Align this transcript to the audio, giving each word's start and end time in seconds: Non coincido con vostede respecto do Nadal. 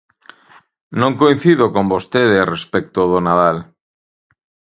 Non 0.99 1.11
coincido 1.21 1.65
con 1.75 1.85
vostede 1.93 2.49
respecto 2.55 2.99
do 3.11 3.19
Nadal. 3.27 3.57